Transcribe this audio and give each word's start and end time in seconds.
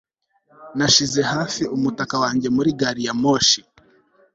Nashize 0.77 1.21
hafi 1.31 1.61
umutaka 1.75 2.15
wanjye 2.23 2.47
muri 2.55 2.69
gari 2.79 3.01
ya 3.07 3.13
moshi 3.21 3.61